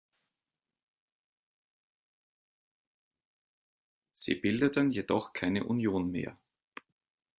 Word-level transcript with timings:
Sie 4.13 4.33
bildeten 4.33 4.89
jedoch 4.91 5.31
keine 5.31 5.65
Union 5.65 6.09
mehr. 6.09 6.39